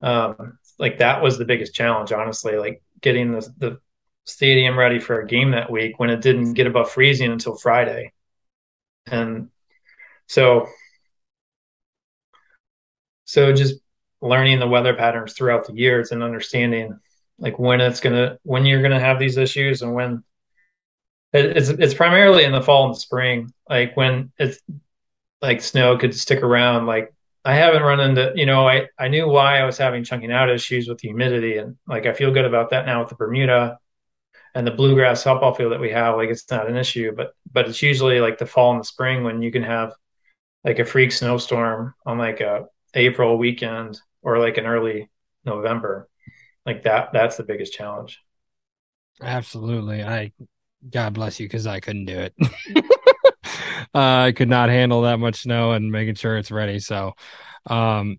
[0.00, 2.56] Um, like that was the biggest challenge, honestly.
[2.56, 3.80] Like getting the the
[4.26, 8.12] stadium ready for a game that week when it didn't get above freezing until Friday,
[9.06, 9.48] and
[10.26, 10.68] so
[13.24, 13.80] so just
[14.20, 16.98] learning the weather patterns throughout the years and understanding
[17.38, 20.22] like when it's gonna when you're gonna have these issues and when
[21.32, 24.58] it's it's primarily in the fall and spring like when it's
[25.42, 26.86] like snow could stick around.
[26.86, 27.12] Like
[27.44, 30.50] i haven't run into you know i i knew why i was having chunking out
[30.50, 33.78] issues with the humidity and like i feel good about that now with the bermuda
[34.56, 37.68] and the bluegrass softball field that we have like it's not an issue but but
[37.68, 39.92] it's usually like the fall and the spring when you can have
[40.64, 42.64] like a freak snowstorm on like a
[42.94, 45.08] april weekend or like an early
[45.44, 46.08] november.
[46.64, 48.20] Like that that's the biggest challenge.
[49.22, 50.02] Absolutely.
[50.02, 50.32] I
[50.90, 52.34] god bless you because i couldn't do it.
[53.94, 56.80] Uh, i could not handle that much snow and making sure it's ready.
[56.80, 57.14] So
[57.66, 58.18] um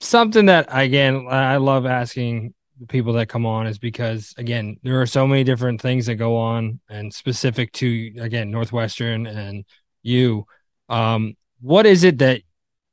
[0.00, 5.00] something that again i love asking the people that come on is because again there
[5.00, 9.64] are so many different things that go on and specific to again northwestern and
[10.02, 10.46] you.
[10.88, 12.42] Um what is it that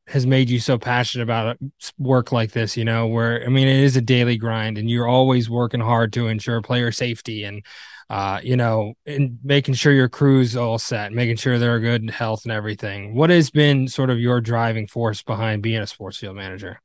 [0.07, 1.57] has made you so passionate about
[1.99, 5.07] work like this you know where i mean it is a daily grind and you're
[5.07, 7.63] always working hard to ensure player safety and
[8.09, 12.07] uh, you know and making sure your crew's all set making sure they're good in
[12.07, 13.13] health and everything.
[13.13, 16.81] What has been sort of your driving force behind being a sports field manager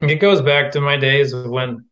[0.00, 1.84] it goes back to my days when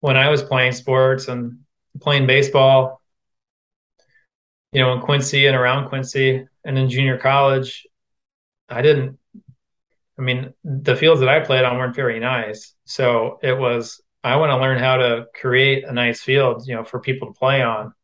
[0.00, 1.58] when i was playing sports and
[2.00, 3.00] playing baseball
[4.72, 7.86] you know in quincy and around quincy and in junior college
[8.70, 9.18] I didn't.
[10.18, 14.00] I mean, the fields that I played on weren't very nice, so it was.
[14.22, 17.38] I want to learn how to create a nice field, you know, for people to
[17.38, 17.94] play on.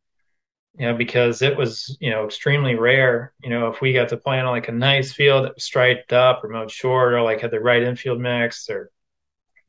[0.79, 3.33] You know, because it was, you know, extremely rare.
[3.43, 6.13] You know, if we got to play on like a nice field that was striped
[6.13, 8.91] up or mowed short, or like had the right infield mix, or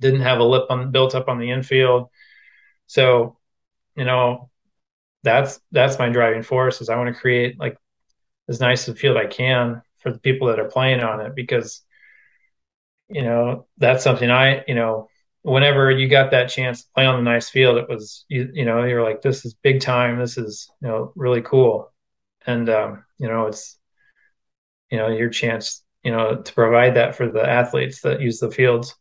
[0.02, 2.10] didn't have a lip on, built up on the infield.
[2.88, 3.38] So,
[3.96, 4.50] you know,
[5.24, 7.78] that's that's my driving force is I want to create like
[8.50, 11.84] as nice a field I can for the people that are playing on it because
[13.10, 15.10] you know that's something I you know
[15.48, 18.66] whenever you got that chance to play on the nice field it was you, you
[18.66, 20.20] know you're like this is big time.
[20.20, 21.92] This is you know really cool.
[22.46, 23.78] And um, you know it's
[24.92, 28.52] you know your chance you know to provide that for the athletes that use the
[28.52, 28.96] fields.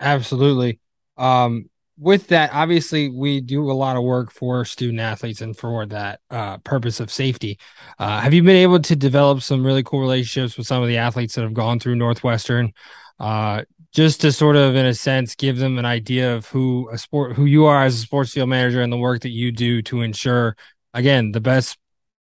[0.00, 0.80] Absolutely.
[1.16, 5.84] Um with that, obviously, we do a lot of work for student athletes and for
[5.84, 7.58] that uh, purpose of safety.
[7.98, 10.96] Uh, have you been able to develop some really cool relationships with some of the
[10.96, 12.72] athletes that have gone through Northwestern,
[13.18, 16.98] uh, just to sort of, in a sense, give them an idea of who a
[16.98, 19.82] sport, who you are as a sports field manager, and the work that you do
[19.82, 20.56] to ensure,
[20.94, 21.76] again, the best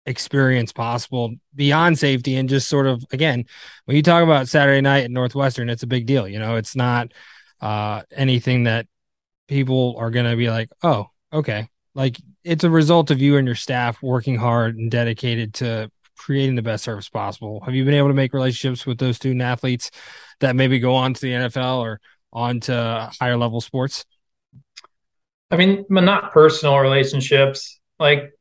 [0.06, 3.46] experience possible beyond safety, and just sort of, again,
[3.86, 6.28] when you talk about Saturday night at Northwestern, it's a big deal.
[6.28, 7.12] You know, it's not
[7.62, 8.86] uh, anything that
[9.48, 11.68] people are going to be like, oh, okay.
[11.96, 16.56] Like it's a result of you and your staff working hard and dedicated to creating
[16.56, 17.62] the best service possible.
[17.66, 19.92] Have you been able to make relationships with those student athletes
[20.40, 22.00] that maybe go on to the NFL or
[22.34, 24.06] on to higher level sports?
[25.52, 27.80] I mean, not personal relationships.
[28.00, 28.32] Like,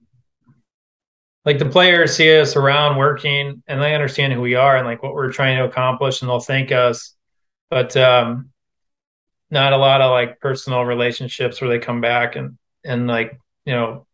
[1.44, 5.02] like the players see us around working and they understand who we are and like
[5.02, 7.14] what we're trying to accomplish and they'll thank us.
[7.70, 8.50] But um,
[9.50, 13.74] not a lot of like personal relationships where they come back and and like you
[13.74, 14.06] know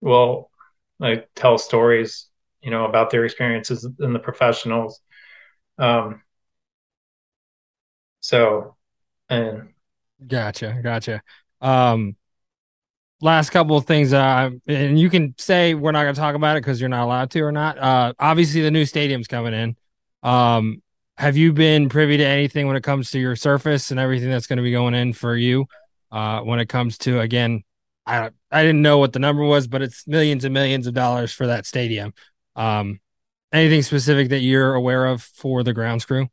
[0.00, 0.50] will
[0.98, 2.28] like tell stories
[2.66, 5.00] you know about their experiences in the professionals
[5.78, 6.20] um
[8.20, 8.76] so
[9.30, 9.68] and
[10.26, 11.22] gotcha gotcha
[11.62, 12.14] um
[13.22, 16.58] last couple of things uh and you can say we're not going to talk about
[16.58, 19.74] it because you're not allowed to or not uh obviously the new stadium's coming in
[20.22, 20.82] um
[21.18, 24.46] have you been privy to anything when it comes to your surface and everything that's
[24.46, 25.66] going to be going in for you?
[26.12, 27.62] Uh, when it comes to again,
[28.04, 31.32] I I didn't know what the number was, but it's millions and millions of dollars
[31.32, 32.12] for that stadium.
[32.56, 33.00] Um,
[33.52, 36.28] anything specific that you're aware of for the grounds crew?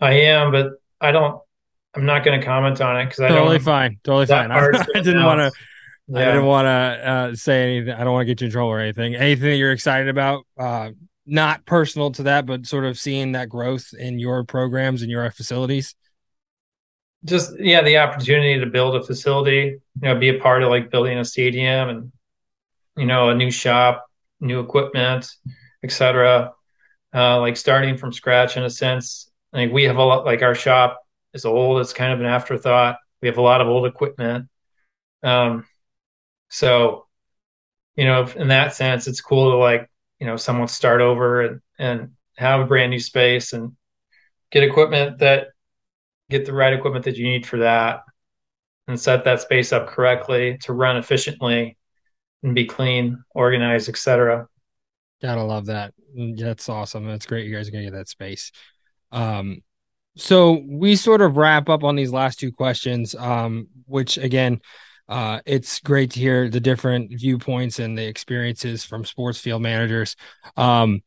[0.00, 1.40] I am, but I don't.
[1.96, 4.50] I'm not going to comment on it because I totally fine, totally fine.
[4.50, 4.58] I,
[4.94, 5.52] I didn't want to.
[6.08, 6.20] Yeah.
[6.20, 7.94] I didn't want to uh, say anything.
[7.94, 9.14] I don't want to get you in trouble or anything.
[9.14, 10.90] Anything that you're excited about, uh,
[11.24, 15.30] not personal to that, but sort of seeing that growth in your programs and your
[15.30, 15.94] facilities?
[17.24, 20.90] Just yeah, the opportunity to build a facility, you know, be a part of like
[20.90, 22.12] building a stadium and
[22.96, 24.04] you know a new shop,
[24.40, 25.30] new equipment,
[25.82, 26.52] etc.
[27.14, 29.30] Uh, like starting from scratch in a sense.
[29.52, 31.00] Like we have a lot, like our shop
[31.32, 31.80] is old.
[31.80, 32.96] It's kind of an afterthought.
[33.22, 34.48] We have a lot of old equipment.
[35.22, 35.64] Um,
[36.48, 37.06] so,
[37.96, 41.60] you know, in that sense, it's cool to like, you know, someone start over and,
[41.78, 43.72] and have a brand new space and
[44.50, 45.48] get equipment that
[46.30, 48.00] get the right equipment that you need for that
[48.88, 51.76] and set that space up correctly to run efficiently
[52.44, 54.46] and be clean, organized, etc.
[55.20, 55.94] Gotta love that.
[56.14, 57.06] That's awesome.
[57.08, 57.46] That's great.
[57.46, 58.52] You guys are gonna get that space.
[59.10, 59.62] Um,
[60.16, 64.60] so we sort of wrap up on these last two questions, um, which again,
[65.08, 70.14] uh, it's great to hear the different viewpoints and the experiences from sports field managers.
[70.56, 71.02] Um,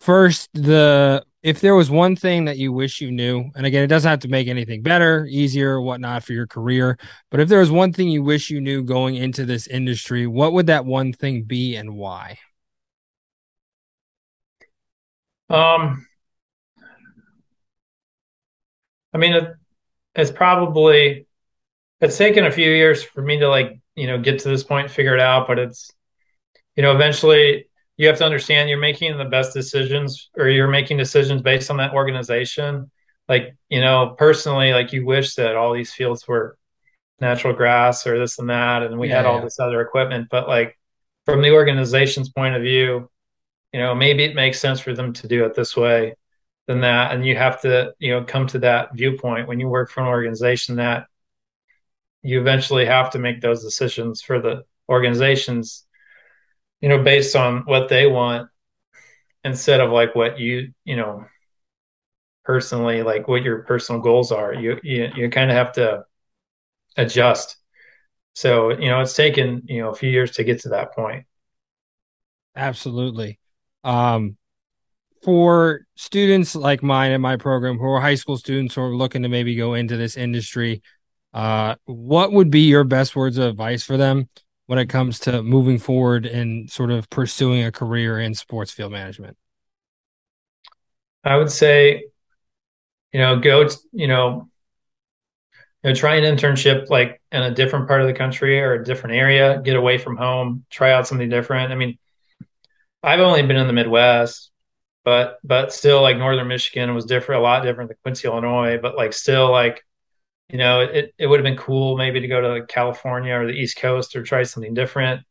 [0.00, 3.88] first, the if there was one thing that you wish you knew, and again, it
[3.88, 6.98] doesn't have to make anything better, easier, or whatnot for your career,
[7.30, 10.54] but if there was one thing you wish you knew going into this industry, what
[10.54, 12.38] would that one thing be and why?
[15.50, 16.06] Um,
[19.12, 19.54] I mean, it,
[20.14, 21.26] it's probably
[22.00, 24.90] it's taken a few years for me to like you know get to this point,
[24.90, 25.90] figure it out, but it's
[26.74, 27.66] you know eventually
[27.96, 31.76] you have to understand you're making the best decisions or you're making decisions based on
[31.76, 32.90] that organization
[33.28, 36.58] like you know personally like you wish that all these fields were
[37.20, 39.44] natural grass or this and that and we yeah, had all yeah.
[39.44, 40.78] this other equipment but like
[41.24, 43.08] from the organization's point of view
[43.72, 46.14] you know maybe it makes sense for them to do it this way
[46.66, 49.90] than that and you have to you know come to that viewpoint when you work
[49.90, 51.06] for an organization that
[52.22, 55.83] you eventually have to make those decisions for the organizations
[56.84, 58.50] you know, based on what they want
[59.42, 61.24] instead of like what you, you know,
[62.44, 64.52] personally, like what your personal goals are.
[64.52, 66.04] You you, you kind of have to
[66.98, 67.56] adjust.
[68.34, 71.24] So, you know, it's taken, you know, a few years to get to that point.
[72.54, 73.38] Absolutely.
[73.82, 74.36] Um,
[75.22, 79.22] for students like mine in my program who are high school students who are looking
[79.22, 80.82] to maybe go into this industry,
[81.32, 84.28] uh, what would be your best words of advice for them
[84.66, 88.92] when it comes to moving forward and sort of pursuing a career in sports field
[88.92, 89.36] management?
[91.22, 92.04] I would say,
[93.12, 94.48] you know, go, to, you know,
[95.82, 98.84] you know, try an internship like in a different part of the country or a
[98.84, 101.72] different area, get away from home, try out something different.
[101.72, 101.98] I mean,
[103.02, 104.50] I've only been in the Midwest,
[105.04, 108.96] but but still like northern Michigan was different, a lot different than Quincy, Illinois, but
[108.96, 109.84] like still like
[110.48, 113.52] you know, it, it would have been cool maybe to go to California or the
[113.52, 115.22] East Coast or try something different.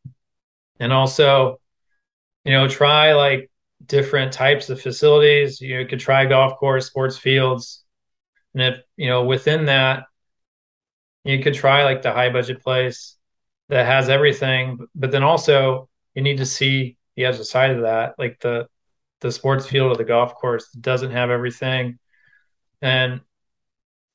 [0.80, 1.60] And also,
[2.44, 3.50] you know, try like
[3.86, 5.60] different types of facilities.
[5.60, 7.84] You could try golf course, sports fields.
[8.54, 10.04] And if, you know, within that,
[11.24, 13.16] you could try like the high budget place
[13.68, 14.78] that has everything.
[14.94, 18.68] But then also, you need to see the other side of that, like the,
[19.20, 21.98] the sports field or the golf course doesn't have everything.
[22.82, 23.20] And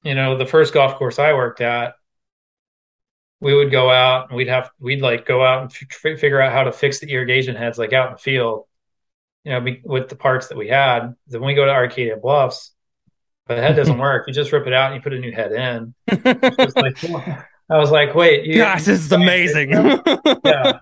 [0.03, 1.93] you know, the first golf course I worked at,
[3.41, 6.51] we would go out and we'd have we'd like go out and f- figure out
[6.51, 8.65] how to fix the irrigation heads like out in the field,
[9.43, 11.15] you know, be, with the parts that we had.
[11.27, 12.71] Then we go to Arcadia Bluffs,
[13.47, 14.27] but the head doesn't work.
[14.27, 15.93] You just rip it out and you put a new head in.
[16.75, 17.03] like,
[17.71, 19.71] I was like, wait, you, gosh, this is amazing.
[19.71, 20.79] yeah,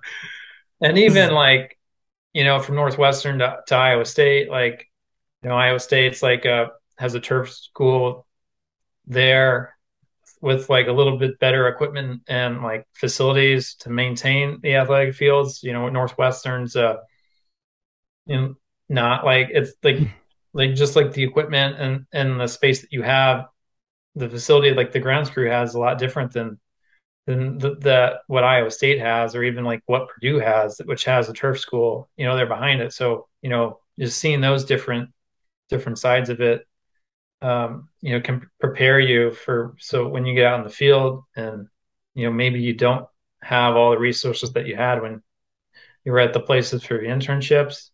[0.81, 1.77] and even like,
[2.33, 4.87] you know, from Northwestern to, to Iowa State, like,
[5.43, 8.26] you know, Iowa State's like a has a turf school
[9.07, 9.75] there
[10.41, 15.63] with like a little bit better equipment and like facilities to maintain the athletic fields.
[15.63, 16.97] You know, Northwestern's uh,
[18.25, 18.55] you know,
[18.89, 19.99] not like it's like
[20.53, 23.45] like just like the equipment and and the space that you have,
[24.15, 26.59] the facility like the grounds crew has a lot different than
[27.25, 31.29] than the, the what Iowa State has, or even like what Purdue has, which has
[31.29, 32.09] a turf school.
[32.17, 32.93] You know, they're behind it.
[32.93, 35.09] So you know, just seeing those different
[35.69, 36.65] different sides of it
[37.41, 41.23] um, you know can prepare you for so when you get out in the field
[41.35, 41.67] and
[42.13, 43.05] you know maybe you don't
[43.41, 45.21] have all the resources that you had when
[46.03, 47.89] you were at the places for the internships.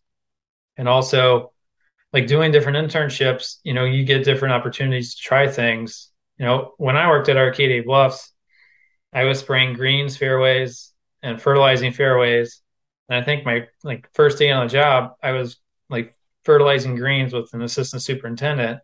[0.76, 1.52] And also
[2.12, 6.10] like doing different internships you know you get different opportunities to try things.
[6.38, 8.32] You know when i worked at arcadia bluffs
[9.12, 10.92] i was spraying greens fairways
[11.22, 12.60] and fertilizing fairways.
[13.08, 15.58] And i think my like first day on the job i was
[15.90, 18.80] like fertilizing greens with an assistant superintendent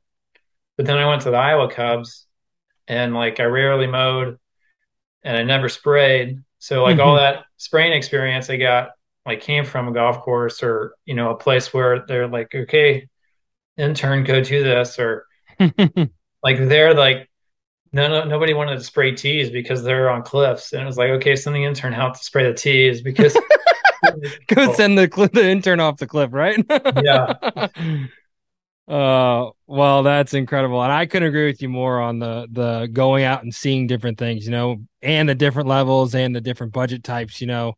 [0.81, 2.25] but then I went to the Iowa Cubs
[2.89, 4.39] and like I rarely mowed
[5.23, 6.43] and I never sprayed.
[6.59, 7.07] So like mm-hmm.
[7.07, 8.93] all that spraying experience I got
[9.27, 13.07] like came from a golf course or, you know, a place where they're like, okay,
[13.77, 15.27] intern, go do this or
[16.43, 17.29] like they're like
[17.93, 21.11] no, no, nobody wanted to spray tees because they're on cliffs, and it was like,
[21.11, 23.37] okay, send the intern out to spray the tees because
[24.47, 26.65] go send the the intern off the cliff, right?
[27.05, 27.67] yeah,
[28.91, 33.23] Uh, well, that's incredible, and I couldn't agree with you more on the the going
[33.25, 37.05] out and seeing different things, you know, and the different levels and the different budget
[37.05, 37.41] types.
[37.41, 37.75] You know,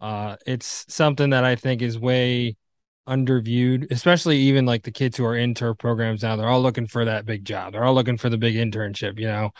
[0.00, 2.56] uh, it's something that I think is way
[3.08, 6.36] underviewed, especially even like the kids who are in turf programs now.
[6.36, 7.72] They're all looking for that big job.
[7.72, 9.18] They're all looking for the big internship.
[9.18, 9.50] You know,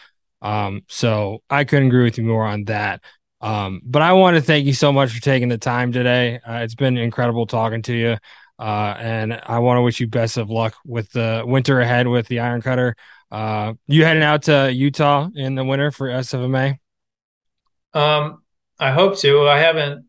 [0.42, 3.02] um, so I couldn't agree with you more on that.
[3.40, 6.38] Um, but I want to thank you so much for taking the time today.
[6.46, 8.16] Uh, it's been incredible talking to you.
[8.62, 12.28] Uh, and I want to wish you best of luck with the winter ahead with
[12.28, 12.94] the Iron Cutter.
[13.28, 16.78] Uh, you heading out to Utah in the winter for SFMA?
[17.92, 18.40] Um,
[18.78, 19.48] I hope to.
[19.48, 20.06] I haven't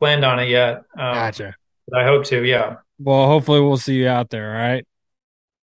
[0.00, 0.78] planned on it yet.
[0.98, 1.54] Um, gotcha.
[1.94, 2.42] I hope to.
[2.44, 2.78] Yeah.
[2.98, 4.50] Well, hopefully we'll see you out there.
[4.50, 4.84] All right.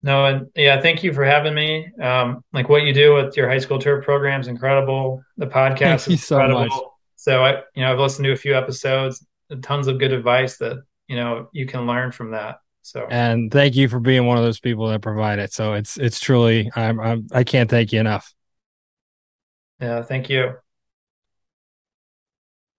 [0.01, 1.91] No, and yeah, thank you for having me.
[2.01, 5.21] Um, like what you do with your high school turf program is incredible.
[5.35, 6.69] The podcast is incredible.
[6.69, 9.25] So, so I, you know, I've listened to a few episodes,
[9.61, 12.59] tons of good advice that you know you can learn from that.
[12.81, 15.53] So, and thank you for being one of those people that provide it.
[15.53, 18.33] So it's it's truly I'm, I'm I can't thank you enough.
[19.79, 20.57] Yeah, thank you.